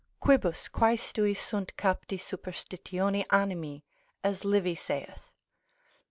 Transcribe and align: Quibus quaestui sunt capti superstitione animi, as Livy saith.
Quibus 0.19 0.67
quaestui 0.67 1.35
sunt 1.35 1.75
capti 1.77 2.17
superstitione 2.17 3.23
animi, 3.29 3.83
as 4.23 4.43
Livy 4.43 4.73
saith. 4.73 5.29